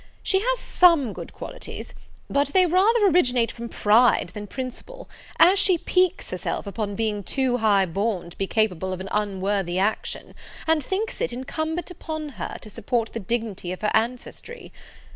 She 0.23 0.39
has 0.39 0.57
some 0.57 1.13
good 1.13 1.31
qualities; 1.31 1.93
but 2.27 2.47
they 2.53 2.65
rather 2.65 3.05
originate 3.05 3.51
from 3.51 3.69
pride 3.69 4.29
than 4.29 4.47
principle, 4.47 5.07
as 5.37 5.59
she 5.59 5.77
piques 5.77 6.31
herself 6.31 6.65
upon 6.65 6.95
being 6.95 7.21
too 7.23 7.57
high 7.57 7.85
born 7.85 8.31
to 8.31 8.37
be 8.39 8.47
capable 8.47 8.93
of 8.93 8.99
an 8.99 9.09
unworthy 9.11 9.77
action, 9.77 10.33
and 10.65 10.83
thinks 10.83 11.21
it 11.21 11.31
incumbent 11.31 11.91
upon 11.91 12.29
her 12.41 12.57
to 12.61 12.69
support 12.71 13.13
the 13.13 13.19
dignity 13.19 13.71
of 13.71 13.81
her 13.83 13.91
ancestry. 13.93 14.71